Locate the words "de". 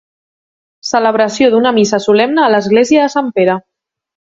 3.09-3.17